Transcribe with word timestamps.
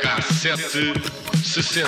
Cassete 0.00 0.96
60. 1.44 1.82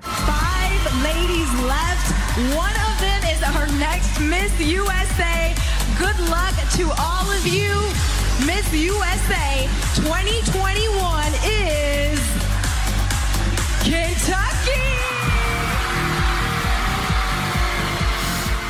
Five 0.00 0.82
ladies 1.04 1.52
left. 1.62 2.10
One 2.56 2.74
of 2.74 3.00
them 3.00 3.22
is 3.30 3.42
our 3.44 3.66
next 3.78 4.18
Miss 4.18 4.50
USA. 4.58 5.54
Good 5.98 6.18
luck 6.30 6.54
to 6.76 6.90
all 6.98 7.30
of 7.30 7.46
you. 7.46 7.70
Miss 8.44 8.72
USA 8.72 9.68
2021 9.94 11.32
is 11.44 12.18
Kentucky. 13.84 14.89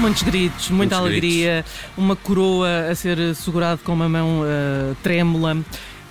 Muitos 0.00 0.22
gritos, 0.22 0.70
muita 0.70 0.98
Muitos 0.98 1.12
alegria, 1.12 1.64
uma 1.94 2.16
coroa 2.16 2.88
a 2.90 2.94
ser 2.94 3.34
segurado 3.34 3.82
com 3.84 3.92
uma 3.92 4.08
mão 4.08 4.42
eh, 4.46 4.94
trêmula. 5.02 5.58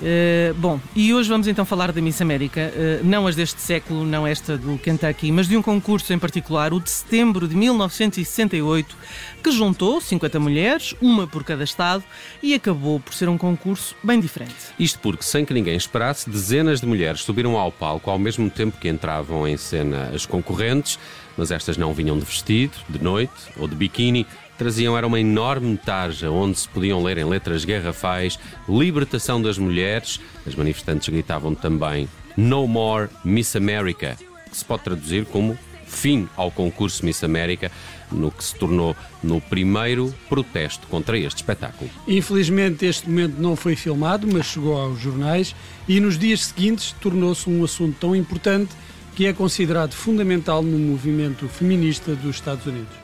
Eh, 0.01 0.53
bom, 0.57 0.79
e 0.95 1.13
hoje 1.13 1.27
vamos 1.27 1.47
então 1.47 1.65
falar 1.65 1.91
da 1.91 1.99
Miss 1.99 2.21
América, 2.21 2.61
eh, 2.61 3.01
não 3.03 3.27
as 3.27 3.35
deste 3.35 3.59
século, 3.59 4.05
não 4.05 4.25
esta 4.25 4.57
do 4.57 4.77
Kentucky, 4.77 5.31
mas 5.31 5.47
de 5.47 5.57
um 5.57 5.61
concurso 5.61 6.13
em 6.13 6.19
particular, 6.19 6.71
o 6.71 6.79
de 6.79 6.89
setembro 6.89 7.47
de 7.47 7.55
1968, 7.55 8.95
que 9.43 9.51
juntou 9.51 9.99
50 9.99 10.39
mulheres, 10.39 10.95
uma 11.01 11.27
por 11.27 11.43
cada 11.43 11.63
estado, 11.63 12.03
e 12.41 12.53
acabou 12.53 12.99
por 12.99 13.13
ser 13.13 13.27
um 13.27 13.37
concurso 13.37 13.95
bem 14.03 14.19
diferente. 14.19 14.53
Isto 14.79 14.99
porque, 14.99 15.23
sem 15.23 15.43
que 15.43 15.53
ninguém 15.53 15.75
esperasse, 15.75 16.29
dezenas 16.29 16.79
de 16.79 16.87
mulheres 16.87 17.21
subiram 17.21 17.57
ao 17.57 17.71
palco 17.71 18.09
ao 18.09 18.19
mesmo 18.19 18.49
tempo 18.49 18.77
que 18.79 18.87
entravam 18.87 19.47
em 19.47 19.57
cena 19.57 20.11
as 20.13 20.25
concorrentes, 20.25 20.97
mas 21.39 21.51
estas 21.51 21.77
não 21.77 21.93
vinham 21.93 22.19
de 22.19 22.25
vestido, 22.25 22.73
de 22.89 23.01
noite 23.01 23.31
ou 23.55 23.65
de 23.65 23.73
biquíni. 23.73 24.27
Traziam 24.57 24.97
era 24.97 25.07
uma 25.07 25.21
enorme 25.21 25.77
tarja 25.77 26.29
onde 26.29 26.59
se 26.59 26.67
podiam 26.67 27.01
ler 27.01 27.17
em 27.17 27.23
letras 27.23 27.63
garrafais 27.63 28.37
libertação 28.67 29.41
das 29.41 29.57
mulheres. 29.57 30.19
As 30.45 30.53
manifestantes 30.53 31.07
gritavam 31.07 31.55
também 31.55 32.09
No 32.35 32.67
More 32.67 33.07
Miss 33.23 33.55
America, 33.55 34.17
que 34.51 34.57
se 34.57 34.65
pode 34.65 34.83
traduzir 34.83 35.25
como 35.27 35.57
fim 35.87 36.27
ao 36.35 36.51
concurso 36.51 37.05
Miss 37.05 37.23
América, 37.23 37.71
no 38.11 38.29
que 38.29 38.43
se 38.43 38.53
tornou 38.55 38.95
no 39.23 39.39
primeiro 39.39 40.13
protesto 40.27 40.87
contra 40.87 41.17
este 41.17 41.37
espetáculo. 41.37 41.89
Infelizmente 42.05 42.85
este 42.85 43.09
momento 43.09 43.39
não 43.39 43.55
foi 43.55 43.77
filmado, 43.77 44.27
mas 44.31 44.47
chegou 44.47 44.77
aos 44.77 44.99
jornais 44.99 45.55
e 45.87 46.01
nos 46.01 46.17
dias 46.17 46.47
seguintes 46.47 46.93
tornou-se 46.99 47.49
um 47.49 47.63
assunto 47.63 47.95
tão 47.97 48.13
importante 48.13 48.71
que 49.19 49.25
é 49.25 49.33
considerado 49.33 49.91
fundamental 49.91 50.63
no 50.63 50.79
movimento 50.79 51.45
feminista 51.49 52.15
dos 52.15 52.37
Estados 52.37 52.65
Unidos. 52.65 52.95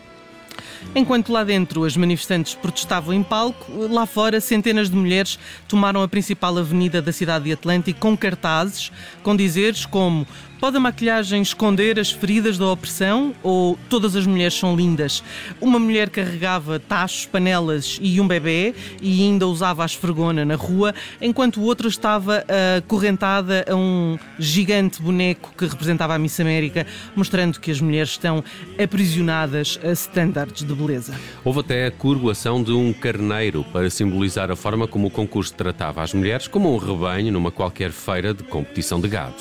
Enquanto 0.95 1.30
lá 1.33 1.44
dentro 1.44 1.83
as 1.83 1.97
manifestantes 1.97 2.55
protestavam 2.55 3.13
em 3.13 3.21
palco, 3.21 3.69
lá 3.91 4.05
fora 4.05 4.39
centenas 4.39 4.89
de 4.89 4.95
mulheres 4.95 5.38
tomaram 5.67 6.02
a 6.02 6.08
principal 6.08 6.58
avenida 6.58 7.02
da 7.02 7.11
cidade 7.11 7.43
de 7.43 7.52
Atlântico 7.52 7.99
com 7.99 8.16
cartazes 8.16 8.93
com 9.23 9.36
dizeres 9.36 9.86
como 9.86 10.25
Pode 10.59 10.78
a 10.78 10.80
maquilhagem 10.80 11.42
esconder 11.42 12.00
as 12.00 12.11
feridas 12.11 12.58
da 12.58 12.66
opressão 12.67 13.36
ou 13.44 13.78
todas 13.89 14.16
as 14.16 14.25
mulheres 14.25 14.53
são 14.53 14.75
lindas? 14.75 15.22
Uma 15.59 15.78
mulher 15.78 16.09
carregava 16.09 16.80
tachos, 16.80 17.25
panelas 17.25 18.00
e 18.02 18.22
um 18.22 18.28
bebê 18.28 18.73
e 19.02 19.22
ainda 19.23 19.45
usava 19.48 19.83
a 19.83 19.86
esfregona 19.86 20.45
na 20.45 20.56
rua, 20.56 20.95
enquanto 21.22 21.58
o 21.58 21.64
outro 21.64 21.89
estava 21.89 22.45
acorrentada 22.78 23.66
a 23.70 23.76
um 23.76 24.17
gigante 24.39 25.02
boneco 25.02 25.53
que 25.58 25.66
representava 25.66 26.16
a 26.16 26.20
Miss 26.20 26.39
América, 26.39 26.88
mostrando 27.16 27.59
que 27.59 27.70
as 27.70 27.81
mulheres 27.81 28.11
estão 28.11 28.44
aprisionadas 28.81 29.78
a 29.83 29.92
estándares 29.92 30.64
de 30.64 30.73
beleza. 30.73 31.14
Houve 31.44 31.59
até 31.59 31.88
a 31.88 31.92
coroação 31.92 32.64
de 32.64 32.72
um 32.72 32.94
carneiro 32.94 33.66
para 33.73 33.89
simbolizar 33.89 34.50
a 34.50 34.56
forma 34.56 34.88
como 34.88 35.08
o 35.08 35.11
concurso 35.11 35.53
tratava 35.53 36.02
as 36.02 36.14
mulheres 36.14 36.48
como 36.48 36.73
um 36.73 36.77
rebanho 36.77 37.32
numa 37.32 37.52
qualquer 37.52 37.92
feira 37.92 38.33
de 38.33 38.43
competição 38.43 39.02
de 39.02 39.10
gado. 39.10 39.36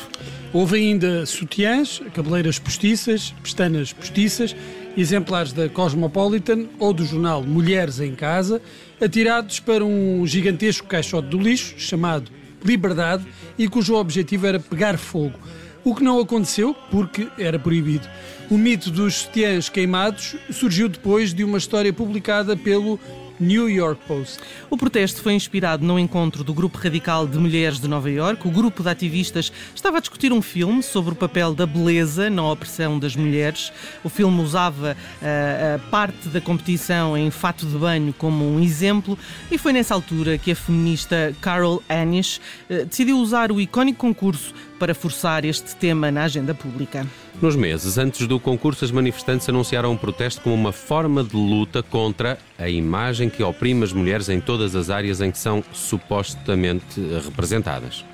Houve 0.55 0.77
ainda 0.77 1.27
sutiãs, 1.27 2.01
cabeleiras 2.15 2.61
postiças, 2.61 3.35
pestanas 3.43 3.93
postiças, 3.93 4.55
exemplares 4.97 5.53
da 5.53 5.69
Cosmopolitan 5.69 6.67
ou 6.79 6.93
do 6.93 7.05
jornal 7.05 7.43
Mulheres 7.43 7.99
em 7.99 8.15
Casa, 8.15 8.63
atirados 9.03 9.59
para 9.59 9.85
um 9.85 10.25
gigantesco 10.25 10.87
caixote 10.87 11.27
do 11.27 11.39
lixo 11.39 11.75
chamado 11.77 12.31
Liberdade 12.65 13.27
e 13.59 13.67
cujo 13.67 13.97
objetivo 13.97 14.47
era 14.47 14.61
pegar 14.61 14.97
fogo. 14.97 15.37
O 15.83 15.93
que 15.93 16.05
não 16.05 16.21
aconteceu 16.21 16.73
porque 16.89 17.27
era 17.37 17.59
proibido. 17.59 18.09
O 18.49 18.57
mito 18.57 18.93
dos 18.93 19.23
sutiãs 19.23 19.69
queimados 19.69 20.37
surgiu 20.53 20.89
depois 20.89 21.35
de 21.35 21.43
uma 21.43 21.59
história 21.59 21.93
publicada 21.93 22.57
pelo 22.57 23.01
New 23.39 23.69
York 23.69 24.01
Post. 24.07 24.41
O 24.71 24.77
protesto 24.77 25.23
foi 25.23 25.35
inspirado 25.35 25.85
no 25.85 25.99
encontro 25.99 26.45
do 26.45 26.55
Grupo 26.55 26.79
Radical 26.79 27.27
de 27.27 27.39
Mulheres 27.39 27.81
de 27.81 27.89
Nova 27.89 28.11
Iorque. 28.11 28.47
O 28.47 28.51
grupo 28.51 28.83
de 28.83 28.89
ativistas 28.89 29.53
estava 29.75 29.99
a 29.99 30.01
discutir 30.01 30.33
um 30.33 30.41
filme 30.41 30.83
sobre 30.83 31.13
o 31.13 31.17
papel 31.17 31.55
da 31.55 31.67
beleza 31.67 32.31
na 32.31 32.51
opressão 32.51 32.99
das 32.99 33.17
mulheres. 33.17 33.73
O 34.03 34.09
filme 34.09 34.41
usava 34.41 34.97
uh, 34.97 35.75
a 35.75 35.91
parte 35.91 36.29
da 36.29 36.41
competição 36.41 37.17
em 37.17 37.31
fato 37.31 37.67
de 37.67 37.77
banho 37.77 38.15
como 38.17 38.45
um 38.45 38.61
exemplo 38.61 39.19
e 39.51 39.59
foi 39.59 39.73
nessa 39.73 39.95
altura 39.95 40.39
que 40.39 40.53
a 40.53 40.57
feminista 40.57 41.35
Carol 41.41 41.83
Anish 41.89 42.41
uh, 42.71 42.85
decidiu 42.87 43.19
usar 43.19 43.51
o 43.51 43.61
icónico 43.61 43.99
concurso 43.99 44.55
para 44.79 44.95
forçar 44.95 45.45
este 45.45 45.75
tema 45.77 46.11
na 46.11 46.25
agenda 46.25 46.55
pública. 46.55 47.07
Nos 47.41 47.57
meses 47.57 47.99
antes 47.99 48.27
do 48.27 48.39
concurso, 48.39 48.85
as 48.85 48.91
manifestantes 48.91 49.49
anunciaram 49.49 49.93
um 49.93 49.97
protesto 49.97 50.41
como 50.41 50.55
uma 50.55 50.73
forma 50.73 51.23
de 51.23 51.37
luta 51.37 51.83
contra 51.83 52.39
a 52.59 52.69
imagem 52.69 53.29
que 53.29 53.43
oprime 53.43 53.85
as 53.85 53.93
mulheres 53.93 54.29
em 54.29 54.41
todas 54.41 54.75
as 54.75 54.91
áreas 54.91 55.21
em 55.21 55.31
que 55.31 55.39
são 55.39 55.63
supostamente 55.73 57.01
representadas. 57.25 58.05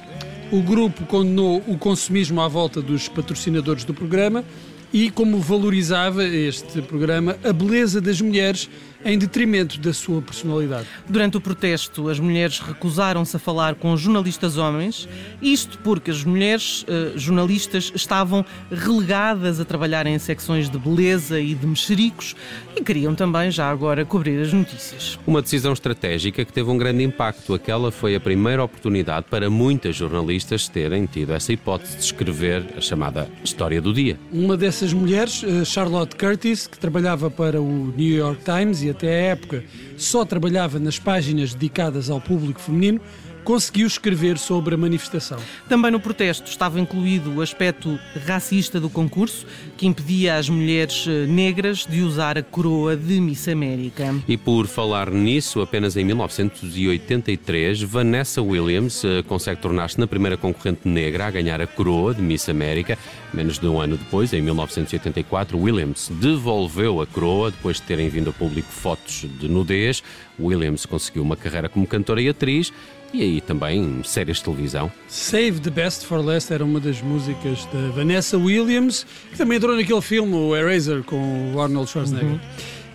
O 0.51 0.63
grupo 0.63 1.07
condenou 1.07 1.63
o 1.67 1.79
consumismo 1.79 2.41
à 2.41 2.49
volta 2.49 2.83
dos 2.83 3.09
patrocinadores 3.09 3.85
do 3.85 3.95
programa 3.95 4.45
e 4.93 5.11
como 5.11 5.39
valorizava 5.39 6.25
este 6.25 6.83
programa 6.83 7.37
a 7.45 7.53
beleza 7.53 8.01
das 8.01 8.21
mulheres 8.21 8.69
em 9.05 9.19
detrimento 9.19 9.79
da 9.79 9.93
sua 9.93 10.21
personalidade. 10.21 10.87
Durante 11.09 11.37
o 11.37 11.41
protesto, 11.41 12.09
as 12.09 12.19
mulheres 12.19 12.59
recusaram-se 12.61 13.37
a 13.37 13.39
falar 13.39 13.75
com 13.75 13.97
jornalistas 13.97 14.57
homens, 14.57 15.09
isto 15.41 15.79
porque 15.79 16.11
as 16.11 16.25
mulheres 16.25 16.83
uh, 16.83 17.19
jornalistas 17.19 17.93
estavam 17.95 18.45
relegadas 18.71 19.61
a 19.61 19.65
trabalhar 19.65 20.07
em 20.07 20.19
secções 20.19 20.69
de 20.69 20.79
beleza 20.79 21.41
e 21.41 21.55
de 21.55 21.67
mexericos 21.67 22.35
e 22.77 22.83
queriam 22.83 23.15
também, 23.15 23.51
já 23.51 23.71
agora, 23.71 24.05
cobrir 24.05 24.41
as 24.41 24.53
notícias. 24.53 25.19
Uma 25.27 25.43
decisão 25.43 25.73
estratégica 25.73 26.45
que 26.45 26.53
teve 26.53 26.71
um 26.71 26.79
grande 26.79 27.03
impacto. 27.03 27.55
Aquela 27.55 27.91
foi 27.91 28.15
a 28.15 28.21
primeira 28.21 28.63
oportunidade 28.63 29.27
para 29.31 29.49
muitas 29.51 29.97
jornalistas 29.97 30.69
terem 30.69 31.07
tido 31.07 31.33
essa 31.33 31.53
hipótese 31.53 31.97
de 31.97 32.05
escrever 32.05 32.65
a 32.77 32.81
chamada 32.81 33.29
História 33.43 33.81
do 33.81 33.93
Dia. 33.93 34.19
Uma 34.33 34.57
dessas 34.57 34.93
mulheres, 34.93 35.43
eh, 35.45 35.65
Charlotte 35.65 36.17
Curtis, 36.17 36.67
que 36.67 36.79
trabalhava 36.79 37.31
para 37.31 37.61
o 37.61 37.93
New 37.97 38.17
York 38.17 38.43
Times 38.45 38.83
e 38.83 38.90
até 38.91 39.09
à 39.09 39.33
época 39.33 39.65
só 39.97 40.25
trabalhava 40.25 40.79
nas 40.79 40.99
páginas 40.99 41.55
dedicadas 41.55 42.11
ao 42.11 42.21
público 42.21 42.61
feminino, 42.61 43.01
conseguiu 43.45 43.87
escrever 43.87 44.39
sobre 44.39 44.75
a 44.75 44.79
manifestação. 44.79 45.39
Também 45.69 45.91
no 45.91 46.01
protesto 46.01 46.49
estava 46.51 46.81
incluído 46.81 47.35
o 47.35 47.43
aspecto 47.43 47.99
racista 48.27 48.81
do 48.81 48.89
concurso, 48.89 49.47
que 49.77 49.87
impedia 49.87 50.37
as 50.37 50.49
mulheres 50.49 51.07
eh, 51.09 51.27
negras 51.27 51.87
de 51.87 52.03
usar 52.03 52.39
a 52.39 52.43
coroa 52.43 52.97
de 52.97 53.21
Miss 53.21 53.49
América. 53.49 54.15
E 54.29 54.37
por 54.37 54.67
falar 54.67 55.11
nisso, 55.11 55.61
apenas 55.61 55.97
em 55.97 56.05
1983, 56.05 57.83
Vanessa 57.83 58.43
Williams 58.43 59.05
eh, 59.05 59.23
consegue 59.23 59.61
tornar-se 59.61 59.99
na 59.99 60.07
primeira 60.07 60.37
concorrente 60.37 60.89
negra 60.89 61.27
a 61.27 61.31
ganhar 61.31 61.61
a 61.61 61.67
coroa 61.67 62.15
de 62.15 62.23
Miss 62.23 62.49
América. 62.49 62.99
Menos 63.33 63.59
de 63.59 63.67
um 63.67 63.81
ano 63.81 63.97
depois, 63.97 64.33
em 64.33 64.43
1984, 64.43 65.59
Williams 65.59 66.11
devolveu 66.21 67.01
a 67.01 67.07
coroa 67.07 67.51
depois 67.51 67.77
de 67.77 67.83
terem 67.83 68.09
vindo 68.09 68.31
a 68.31 68.33
público 68.33 68.71
fotos 68.71 69.27
de 69.39 69.49
nudez. 69.49 70.03
Williams 70.39 70.87
conseguiu 70.87 71.23
uma 71.23 71.37
carreira 71.37 71.69
como 71.69 71.87
cantora 71.87 72.21
e 72.21 72.29
atriz 72.29 72.73
e 73.13 73.23
aí 73.23 73.41
também 73.41 74.01
séries 74.05 74.39
de 74.39 74.45
televisão. 74.45 74.91
Save 75.09 75.61
the 75.61 75.71
Best 75.71 76.07
for 76.07 76.25
Last 76.25 76.53
era 76.53 76.65
uma 76.65 76.81
das 76.81 77.01
músicas 77.03 77.67
da 77.67 77.91
Vanessa 77.91 78.39
Williams, 78.39 79.07
que 79.31 79.39
também 79.39 79.57
entrou 79.57 79.77
naquele 79.77 80.01
filme, 80.01 80.35
o 80.35 80.55
Eraser, 80.57 81.03
com 81.03 81.53
o 81.55 81.61
Arnold 81.61 81.91
Schwarzenegger. 81.91 82.33
Uhum. 82.33 82.41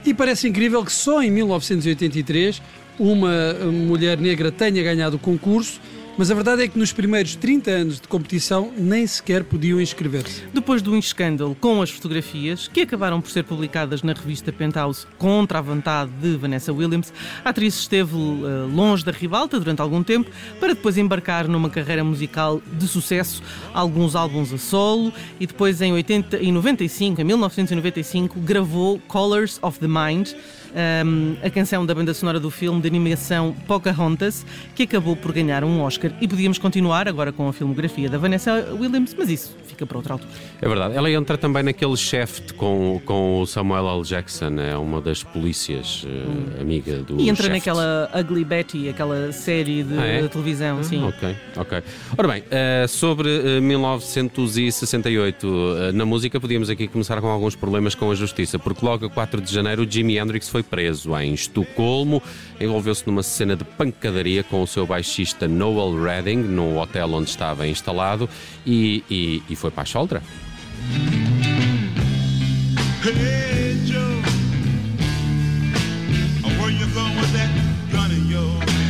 E 0.06 0.14
parece 0.14 0.48
incrível 0.48 0.84
que 0.86 0.92
só 0.92 1.22
em 1.22 1.32
1983 1.32 2.62
uma 3.00 3.54
mulher 3.72 4.18
negra 4.18 4.52
tenha 4.52 4.82
ganhado 4.82 5.18
o 5.18 5.20
concurso, 5.20 5.82
mas 6.18 6.32
a 6.32 6.34
verdade 6.34 6.64
é 6.64 6.68
que 6.68 6.80
nos 6.80 6.94
primeiros 6.94 7.36
30 7.36 7.72
anos 7.72 8.00
de 8.00 8.08
competição 8.08 8.72
nem 8.78 9.06
sequer 9.06 9.44
podiam 9.44 9.82
inscrever-se. 9.82 10.44
Depois 10.54 10.82
do 10.82 10.98
escândalo 10.98 11.56
com 11.60 11.82
as 11.82 11.90
fotografias, 11.90 12.68
que 12.68 12.82
acabaram 12.82 13.20
por 13.20 13.30
ser 13.30 13.44
publicadas 13.44 14.02
na 14.02 14.14
revista 14.14 14.52
Penthouse 14.52 15.06
contra 15.18 15.60
a 15.60 15.62
vontade 15.62 16.12
de 16.22 16.38
Vanessa 16.38 16.72
Williams, 16.72 17.14
a 17.44 17.50
atriz 17.50 17.76
esteve 17.76 18.16
uh, 18.16 18.70
longe 18.74 19.04
da 19.04 19.12
ribalta 19.12 19.60
durante 19.60 19.82
algum 19.82 20.04
tempo, 20.04 20.30
para 20.60 20.74
depois 20.74 20.98
embarcar 20.98 21.48
numa 21.48 21.70
carreira 21.70 22.04
musical 22.04 22.62
de 22.74 22.88
sucesso, 22.88 23.44
alguns 23.74 24.16
álbuns 24.16 24.54
a 24.54 24.58
solo, 24.58 25.12
e 25.40 25.46
depois 25.46 25.82
em, 25.82 25.92
80, 25.92 26.38
em 26.38 26.52
95, 26.52 27.22
em 27.22 27.24
1995, 27.24 28.40
gravou 28.40 29.00
Colors 29.08 29.60
of 29.62 29.80
the 29.80 29.88
Mind, 29.88 30.34
um, 30.76 31.38
a 31.42 31.50
canção 31.50 31.86
da 31.86 31.96
banda 31.96 32.14
sonora 32.14 32.40
do 32.40 32.52
filme 32.52 32.82
de 32.82 32.88
animação 32.88 33.56
Pocahontas, 33.66 34.46
que 34.76 34.84
acabou 34.84 35.16
por 35.16 35.32
ganhar 35.32 35.64
um 35.64 35.82
Oscar. 35.82 36.05
E 36.22 36.28
podíamos 36.28 36.58
continuar 36.58 37.08
agora 37.08 37.32
com 37.32 37.48
a 37.48 37.54
filmografia 37.54 38.10
da 38.10 38.18
Vanessa 38.18 38.68
Williams, 38.74 39.16
mas 39.18 39.30
isso 39.30 39.56
fica 39.68 39.86
para 39.86 39.98
outra 39.98 40.14
altura. 40.14 40.32
É 40.62 40.68
verdade. 40.68 40.96
Ela 40.96 41.10
entra 41.12 41.38
também 41.38 41.64
naquele 41.64 41.98
chefe 41.98 42.54
com, 42.54 43.02
com 43.06 43.42
o 43.42 43.46
Samuel 43.46 43.88
L. 43.90 44.04
Jackson, 44.04 44.60
é 44.60 44.76
uma 44.78 45.02
das 45.02 45.24
polícias 45.24 46.04
uh, 46.04 46.62
amiga 46.62 46.98
do 47.00 47.20
E 47.20 47.30
entra 47.30 47.50
naquela 47.50 48.10
Ugly 48.16 48.46
Betty, 48.46 48.90
aquela 48.90 49.32
série 49.32 49.84
de, 49.84 49.98
Ah, 49.98 50.06
é? 50.06 50.28
televisão, 50.28 50.84
sim. 50.84 51.04
Ok, 51.04 51.36
ok. 51.58 51.84
Ora 52.18 52.28
bem, 52.28 52.44
eh, 52.50 52.86
sobre 52.88 53.30
eh, 53.30 53.60
1968, 53.60 55.48
eh, 55.48 55.92
na 55.92 56.06
música 56.06 56.40
podíamos 56.40 56.70
aqui 56.70 56.88
começar 56.88 57.20
com 57.22 57.28
alguns 57.28 57.56
problemas 57.56 57.96
com 57.96 58.10
a 58.12 58.16
justiça, 58.16 58.58
porque 58.60 58.86
logo 58.86 59.06
a 59.06 59.10
4 59.10 59.42
de 59.42 59.52
janeiro 59.54 59.86
Jimi 59.90 60.18
Hendrix 60.18 60.50
foi 60.50 60.64
preso 60.64 61.16
em 61.18 61.34
Estocolmo, 61.34 62.22
envolveu-se 62.60 63.06
numa 63.08 63.24
cena 63.24 63.56
de 63.56 63.64
pancadaria 63.64 64.44
com 64.44 64.62
o 64.62 64.68
seu 64.68 64.86
baixista 64.86 65.48
Noel 65.48 65.95
Redding, 66.02 66.38
no 66.38 66.78
hotel 66.78 67.14
onde 67.14 67.30
estava 67.30 67.68
instalado, 67.68 68.30
e, 68.66 69.04
e, 69.10 69.44
e 69.50 69.56
foi 69.56 69.72
para 69.72 69.84
a 69.84 69.88
yours? 69.88 70.22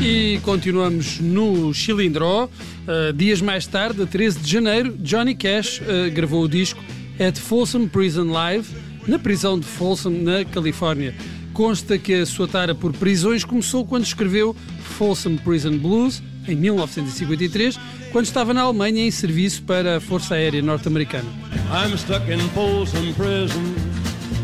E 0.08 0.40
continuamos 0.44 1.20
no 1.20 1.74
Chilindró. 1.74 2.46
Uh, 2.46 3.12
dias 3.12 3.42
mais 3.42 3.66
tarde, 3.66 4.04
a 4.04 4.06
13 4.06 4.40
de 4.40 4.52
janeiro, 4.52 4.96
Johnny 5.00 5.34
Cash 5.34 5.82
uh, 5.82 6.12
gravou 6.14 6.44
o 6.44 6.48
disco 6.48 6.80
At 7.20 7.40
Folsom 7.40 7.88
Prison 7.88 8.32
Live, 8.32 8.68
na 9.08 9.18
prisão 9.18 9.60
de 9.60 9.66
Folsom, 9.66 10.12
na 10.12 10.46
Califórnia. 10.46 11.16
Consta 11.54 11.98
que 11.98 12.14
a 12.14 12.26
sua 12.26 12.48
tara 12.48 12.76
por 12.76 12.94
prisões 12.94 13.44
começou 13.44 13.84
quando 13.84 14.04
escreveu 14.04 14.56
Folsom 14.80 15.38
Prison 15.38 15.76
Blues, 15.78 16.22
em 16.48 16.56
1953, 16.56 17.80
quando 18.12 18.26
estava 18.26 18.54
na 18.54 18.62
Alemanha 18.62 19.06
em 19.06 19.12
serviço 19.12 19.64
para 19.64 19.98
a 19.98 20.00
Força 20.00 20.36
Aérea 20.36 20.62
Norte-Americana. 20.62 21.28
I'm 21.72 21.98
stuck 21.98 22.30
in 22.32 22.40
Folsom 22.50 23.14
Prison, 23.14 23.76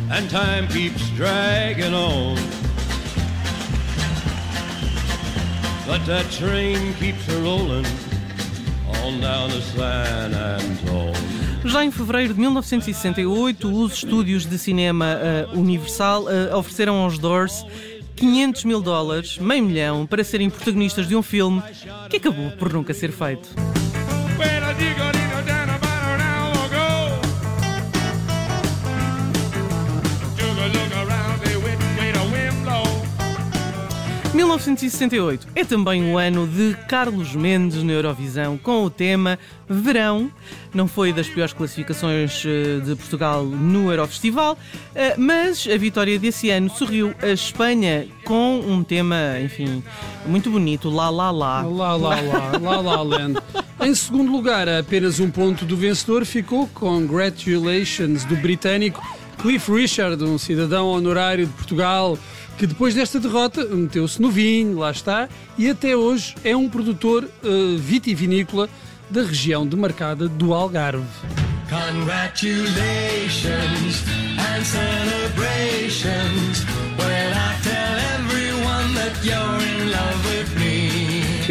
and 0.09 0.27
time 0.29 0.67
keeps 0.67 1.09
dragging 1.15 1.93
on. 1.93 2.35
But 5.87 6.05
that 6.05 6.29
train 6.31 6.93
keeps 6.99 7.27
rolling 7.27 7.85
on 9.03 9.19
down 9.19 9.49
to 9.49 9.61
San 9.61 10.31
Antone. 10.33 11.41
Já 11.63 11.85
em 11.85 11.91
fevereiro 11.91 12.33
de 12.33 12.39
1968, 12.39 13.71
os 13.71 13.93
estúdios 13.93 14.47
de 14.47 14.57
cinema 14.57 15.17
uh, 15.53 15.59
Universal 15.59 16.23
uh, 16.23 16.57
ofereceram 16.57 16.95
aos 16.95 17.19
Doors 17.19 17.63
500 18.21 18.65
mil 18.65 18.81
dólares, 18.83 19.39
meio 19.39 19.63
milhão, 19.63 20.05
para 20.05 20.23
serem 20.23 20.47
protagonistas 20.47 21.07
de 21.07 21.15
um 21.15 21.23
filme 21.23 21.59
que 22.07 22.17
acabou 22.17 22.51
por 22.51 22.71
nunca 22.71 22.93
ser 22.93 23.11
feito. 23.11 23.49
1968 34.41 35.49
é 35.53 35.63
também 35.63 36.11
o 36.11 36.17
ano 36.17 36.47
de 36.47 36.75
Carlos 36.87 37.35
Mendes 37.35 37.83
na 37.83 37.93
Eurovisão 37.93 38.57
com 38.57 38.83
o 38.83 38.89
tema 38.89 39.37
Verão. 39.69 40.31
Não 40.73 40.87
foi 40.87 41.13
das 41.13 41.27
piores 41.27 41.53
classificações 41.53 42.43
eh, 42.43 42.79
de 42.83 42.95
Portugal 42.95 43.45
no 43.45 43.91
Eurofestival, 43.91 44.57
eh, 44.95 45.15
mas 45.15 45.67
a 45.71 45.77
vitória 45.77 46.17
desse 46.17 46.49
ano 46.49 46.71
sorriu 46.71 47.13
a 47.21 47.27
Espanha 47.27 48.07
com 48.25 48.59
um 48.61 48.83
tema, 48.83 49.39
enfim, 49.43 49.83
muito 50.25 50.49
bonito, 50.49 50.89
Lá 50.89 51.11
Lá 51.11 51.29
Lá. 51.29 51.61
Lá, 51.61 51.95
lá, 51.95 52.15
lá, 52.19 52.57
lá, 52.59 52.81
lá, 52.81 53.01
land. 53.03 53.39
Em 53.79 53.93
segundo 53.93 54.31
lugar, 54.31 54.67
a 54.67 54.79
apenas 54.79 55.19
um 55.19 55.29
ponto 55.29 55.65
do 55.65 55.77
vencedor 55.77 56.25
ficou 56.25 56.67
Congratulations 56.73 58.25
do 58.25 58.35
britânico 58.37 59.01
Cliff 59.41 59.71
Richard, 59.71 60.23
um 60.23 60.37
cidadão 60.37 60.87
honorário 60.87 61.47
de 61.47 61.53
Portugal, 61.53 62.17
que 62.61 62.67
depois 62.67 62.93
desta 62.93 63.19
derrota 63.19 63.65
meteu-se 63.65 64.21
no 64.21 64.29
vinho, 64.29 64.77
lá 64.77 64.91
está, 64.91 65.27
e 65.57 65.67
até 65.67 65.95
hoje 65.95 66.35
é 66.43 66.55
um 66.55 66.69
produtor 66.69 67.27
eh, 67.43 67.47
vitivinícola 67.79 68.69
da 69.09 69.23
região 69.23 69.65
demarcada 69.65 70.27
do 70.27 70.53
Algarve. 70.53 71.03
Congratulations 71.67 74.03
and 74.37 74.63
celebrations 74.63 76.63
when 76.99 77.33
I 77.33 77.55
tell 77.63 77.97
everyone 78.19 78.93
that 78.93 79.25
you're 79.25 79.59
in. 79.77 79.80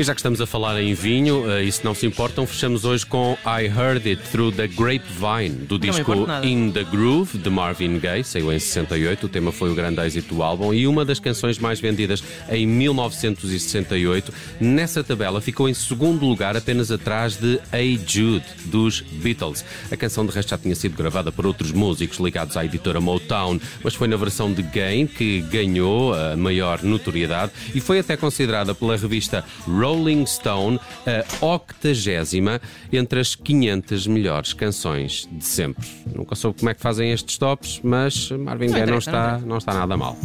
E 0.00 0.02
já 0.02 0.14
que 0.14 0.20
estamos 0.20 0.40
a 0.40 0.46
falar 0.46 0.80
em 0.80 0.94
vinho, 0.94 1.44
eh, 1.50 1.64
e 1.64 1.70
se 1.70 1.84
não 1.84 1.94
se 1.94 2.06
importam, 2.06 2.46
fechamos 2.46 2.86
hoje 2.86 3.04
com 3.04 3.36
I 3.44 3.66
Heard 3.66 4.08
It 4.08 4.22
Through 4.32 4.52
the 4.52 4.66
Grapevine, 4.66 5.66
do 5.66 5.78
disco. 5.78 6.14
In 6.42 6.70
the 6.70 6.84
Groove, 6.84 7.36
de 7.36 7.50
Marvin 7.50 7.98
Gaye, 7.98 8.24
saiu 8.24 8.50
em 8.50 8.58
68. 8.58 9.26
O 9.26 9.28
tema 9.28 9.52
foi 9.52 9.70
o 9.70 9.74
grande 9.74 10.00
êxito 10.00 10.34
do 10.34 10.42
álbum 10.42 10.72
e 10.72 10.86
uma 10.86 11.04
das 11.04 11.20
canções 11.20 11.58
mais 11.58 11.80
vendidas 11.80 12.24
em 12.48 12.66
1968. 12.66 14.32
Nessa 14.58 15.04
tabela 15.04 15.38
ficou 15.38 15.68
em 15.68 15.74
segundo 15.74 16.24
lugar, 16.24 16.56
apenas 16.56 16.90
atrás 16.90 17.36
de 17.36 17.60
Hey 17.70 18.00
Jude, 18.06 18.46
dos 18.64 19.02
Beatles. 19.02 19.62
A 19.92 19.96
canção, 19.98 20.24
de 20.24 20.32
resto, 20.32 20.48
já 20.48 20.56
tinha 20.56 20.74
sido 20.74 20.96
gravada 20.96 21.30
por 21.30 21.44
outros 21.44 21.72
músicos 21.72 22.18
ligados 22.18 22.56
à 22.56 22.64
editora 22.64 23.02
Motown, 23.02 23.60
mas 23.84 23.94
foi 23.94 24.08
na 24.08 24.16
versão 24.16 24.50
de 24.50 24.62
Gaye 24.62 25.06
que 25.06 25.42
ganhou 25.42 26.14
a 26.14 26.38
maior 26.38 26.82
notoriedade 26.82 27.52
e 27.74 27.82
foi 27.82 27.98
até 27.98 28.16
considerada 28.16 28.74
pela 28.74 28.96
revista 28.96 29.44
Rolling 29.68 29.89
Stone 30.26 30.78
a 31.06 31.44
octagésima 31.44 32.60
entre 32.92 33.20
as 33.20 33.34
500 33.34 34.06
melhores 34.06 34.52
canções 34.52 35.28
de 35.30 35.44
sempre. 35.44 35.86
Nunca 36.14 36.34
soube 36.34 36.58
como 36.58 36.70
é 36.70 36.74
que 36.74 36.80
fazem 36.80 37.12
estes 37.12 37.38
tops, 37.38 37.80
mas 37.82 38.30
Marvin 38.30 38.70
Gaye 38.70 38.86
não 38.86 38.98
está, 38.98 39.38
não 39.38 39.58
está 39.58 39.74
nada 39.74 39.96
mal. 39.96 40.16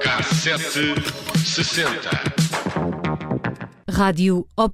Cassete 0.00 0.94
sessenta. 1.44 2.10
Rádio 3.88 4.44
Obs 4.56 4.72